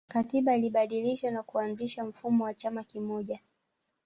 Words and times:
katiba 0.07 0.55
ilibadilishwa 0.55 1.31
na 1.31 1.43
kuanzisha 1.43 2.05
mfumo 2.05 2.43
wa 2.43 2.53
chama 2.53 2.83
kimoja 2.83 3.39